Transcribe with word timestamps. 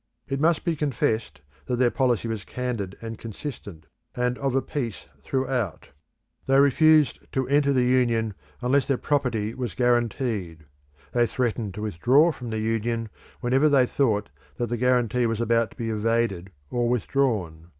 It 0.27 0.39
must 0.39 0.63
be 0.65 0.75
confessed 0.75 1.41
that 1.67 1.75
their 1.75 1.91
policy 1.91 2.27
was 2.27 2.43
candid 2.43 2.97
and 3.03 3.19
consistent, 3.19 3.85
and 4.15 4.35
of 4.39 4.55
a 4.55 4.61
piece 4.63 5.05
throughout. 5.23 5.89
They 6.47 6.59
refused 6.59 7.19
to 7.33 7.47
enter 7.47 7.71
the 7.71 7.85
Union 7.85 8.33
unless 8.63 8.87
their 8.87 8.97
property 8.97 9.53
was 9.53 9.75
guaranteed; 9.75 10.65
they 11.11 11.27
threatened 11.27 11.75
to 11.75 11.83
withdraw 11.83 12.31
from 12.31 12.49
the 12.49 12.57
Union 12.57 13.09
whenever 13.41 13.69
they 13.69 13.85
thought 13.85 14.29
that 14.55 14.69
the 14.69 14.75
guarantee 14.77 15.27
was 15.27 15.39
about 15.39 15.69
to 15.69 15.77
be 15.77 15.91
evaded 15.91 16.49
or 16.71 16.89
withdrawn. 16.89 17.67